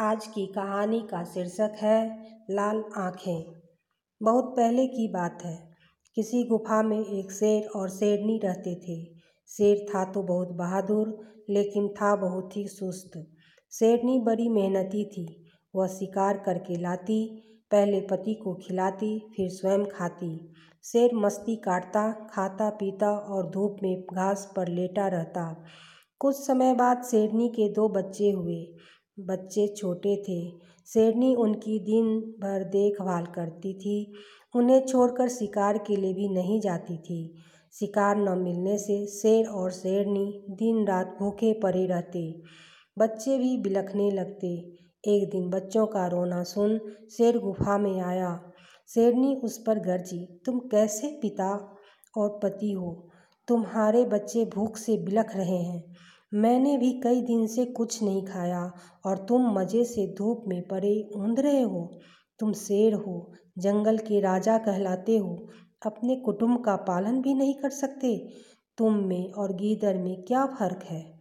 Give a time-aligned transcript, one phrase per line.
[0.00, 3.52] आज की कहानी का शीर्षक है, लाल आँखें।
[4.22, 5.68] बहुत पहले की बात है।
[6.14, 9.04] किसी गुफा में एक शेर और शेरनी रहते थे।
[9.48, 13.26] शेर था तो बहुत बहादुर, लेकिन था बहुत ही सुस्त।
[13.72, 20.52] शेरनी बड़ी मेहनती थी। वह शिकार करके लाती, पहले पति को खिलाती, फिर स्वयं खाती।
[20.84, 25.64] शेर मस्ती काटता, खाता, पीता और धूप में घास पर लेटा रहता।
[26.18, 28.74] कुछ समय बाद शेरनी के दो बच्चे हुए।
[29.20, 30.50] बच्चे छोटे थे।
[30.86, 34.12] शेरनी उनकी दिन भर देखभाल करती थी।
[34.56, 37.34] उन्हें छोड़कर शिकार के लिए भी नहीं जाती थी।
[37.72, 42.42] शिकार न मिलने से शेर और शेरनी दिन रात भूखे पड़े रहते।
[42.98, 44.72] बच्चे भी बिलखने लगते।
[45.08, 46.80] एक दिन बच्चों का रोना सुन
[47.16, 48.52] शेर गुफा में आया।
[48.94, 51.76] शेरनी उस पर गरजी, तुम कैसे पिता
[52.18, 53.08] और पति हो?
[53.48, 55.84] तुम्हारे बच्चे भूख से बिलख रहे हैं।
[56.34, 58.72] मैंने भी कई दिन से कुछ नहीं खाया
[59.06, 62.00] और तुम मज़े से धूप में पड़े ऊँध रहे हो।
[62.38, 65.48] तुम शेर हो, जंगल के राजा कहलाते हो,
[65.86, 68.28] अपने कुटुंब का पालन भी नहीं कर सकते।
[68.78, 71.18] तुम में और गीदड़ में क्या फ़र्क है?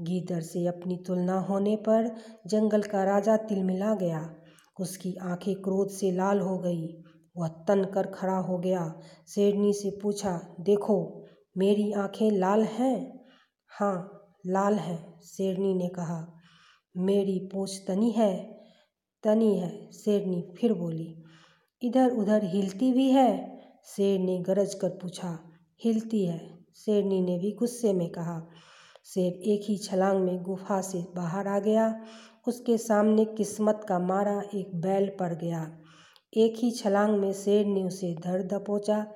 [0.00, 4.34] गीदड़ से अपनी तुलना होने पर जंगल का राजा तिलमिला गया।
[4.80, 7.02] उसकी आँखें क्रोध से लाल हो गई।
[7.36, 11.24] वह तन कर खड़ा हो गया। शेरनी से पूछा, देखो,
[11.58, 13.20] मेरी आँखें लाल हैं?
[13.68, 16.34] हाँ लाल है, शेरनी ने कहा।
[16.96, 18.58] मेरी पूछ तनी है
[19.22, 21.22] तनी है, शेरनी फिर बोली।
[21.82, 25.50] इधर उधर हिलती भी है शेर ने गरज कर पूछा।
[25.84, 28.46] हिलती है, शेरनी ने भी गुस्से में कहा।
[29.04, 32.02] शेर एक ही छलांग में गुफा से बाहर आ गया।
[32.48, 35.78] उसके सामने किस्मत का मारा एक बैल पड़ गया।
[36.36, 39.06] एक ही छलांग में शेर ने उसे धर दबोचा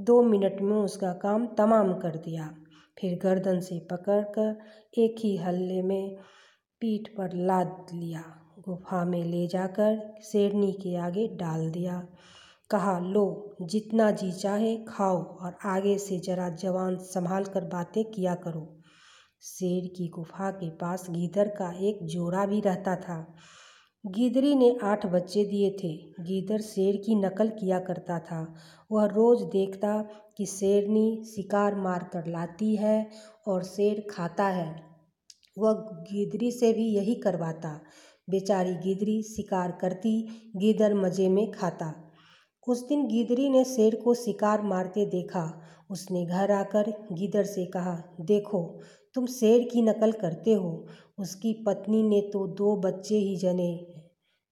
[0.00, 2.61] दो मिनट में उसका काम तमाम कर दिया।
[3.00, 4.58] फिर गर्दन से पकड़कर
[4.98, 6.16] एक ही हल्ले में
[6.80, 8.24] पीठ पर लाद लिया।
[8.58, 12.06] गुफा में ले जाकर शेरनी के आगे डाल दिया।
[12.70, 18.34] कहा, लो, जितना जी चाहे खाओ और आगे से जरा जवान संभाल कर बातें किया
[18.34, 18.78] करो।
[19.42, 23.34] शेर की गुफा के पास गीदड़ का एक जोड़ा भी रहता था।
[24.04, 28.54] गीदड़ी ने आठ बच्चे दिए थे। गीदड़ शेर की नकल किया करता था।
[28.92, 30.04] वह रोज़ देखता
[30.36, 33.10] कि शेरनी शिकार मार कर लाती है
[33.46, 34.82] और शेर खाता है।
[35.58, 35.72] वह
[36.12, 37.80] गिदड़ी से भी यही करवाता।
[38.30, 41.94] बेचारी गिदड़ी शिकार करती गीदड़ मज़े में खाता।
[42.68, 48.02] उस दिन गिदड़ी ने शेर को शिकार मारते देखा। उसने घर आकर गीदड़ से कहा,
[48.20, 48.80] देखो
[49.14, 50.86] तुम शेर की नकल करते हो।
[51.18, 53.86] उसकी पत्नी ने तो दो बच्चे ही जने।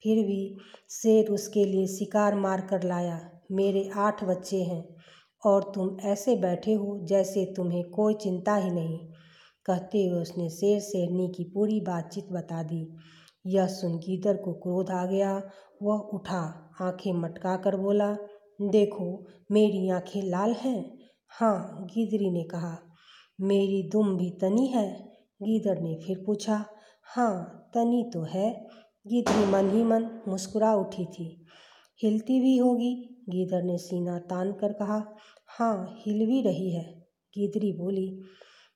[0.02, 0.56] फिर भी
[0.90, 4.96] शेर उसके लिए शिकार मार कर लाया, मेरे आठ बच्चे हैं
[5.42, 8.98] और तुम ऐसे बैठे हो जैसे तुम्हें कोई चिंता ही नहीं।
[9.66, 12.96] कहते हुए उसने शेर शेरनी की पूरी बातचीत बता दी।
[13.46, 15.50] यह सुन गीदड़ को क्रोध आ गया।
[15.82, 18.16] वह उठा, आँखें मटका कर बोला,
[18.62, 20.98] देखो, मेरी आँखें लाल हैं।
[21.28, 22.89] हाँ गीदड़ी ने कहा।
[23.40, 25.12] मेरी दुम भी तनी है?
[25.42, 26.64] गीदड़ ने फिर पूछा
[27.02, 28.66] हाँ तनी तो है।
[29.06, 31.46] गीदड़ी मन ही मन मुस्कुरा उठी थी।
[32.02, 33.16] हिलती भी होगी?
[33.28, 36.84] गीदड़ ने सीना तान कर कहा हाँ हिल भी रही है।
[37.34, 38.20] गीदड़ी बोली,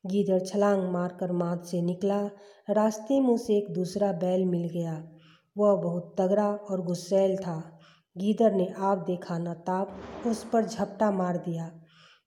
[0.06, 2.30] गीदड़ छलांग मारकर माद से निकला।
[2.70, 5.10] रास्ते में उसे एक दूसरा बैल मिल गया।
[5.58, 7.78] वह बहुत तगड़ा और गुस्सैल था।
[8.19, 11.80] गीदड़ ने आप देखा न ताप, उस पर झपटा मार दिया।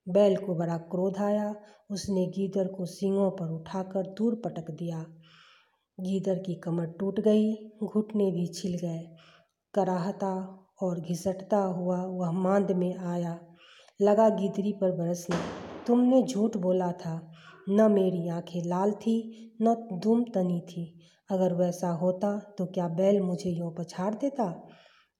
[0.09, 1.55] बैल को बड़ा क्रोध आया।
[1.91, 5.05] उसने गीदड़ को सींगों पर उठाकर दूर पटक दिया।
[5.99, 9.09] गीदड़ की कमर टूट गई, घुटने भी छिल गए।
[9.73, 13.39] कराहता और घिसटता हुआ वह मांद में आया।
[14.01, 15.35] लगा गिदरी पर बरसने।
[15.87, 17.31] तुमने झूठ बोला था।
[17.69, 20.99] न मेरी आँखें लाल थी, न दुम तनी थी।
[21.31, 24.67] अगर वैसा होता तो क्या बैल मुझे यूँ पछाड़ देता?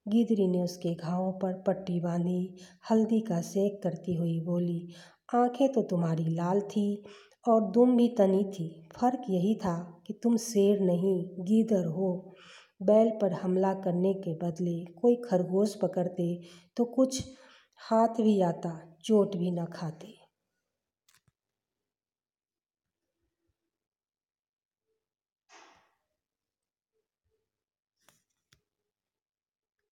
[0.07, 2.57] गिदरी ने उसके घावों पर पट्टी बांधी,
[2.91, 4.94] हल्दी का सेक करती हुई बोली,
[5.35, 7.03] आँखें तो तुम्हारी लाल थी
[7.45, 12.36] और दुम भी तनी थी। फ़र्क यही था कि तुम शेर नहीं गीदड़ हो।
[12.81, 16.30] बैल पर हमला करने के बदले कोई खरगोश पकड़ते
[16.77, 17.24] तो कुछ
[17.80, 20.13] हाथ भी आता, चोट भी न खाते।